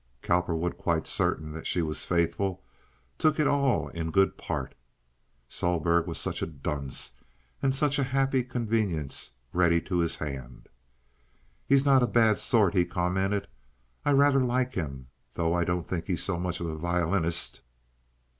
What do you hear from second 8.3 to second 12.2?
convenience ready to his hand. "He's not a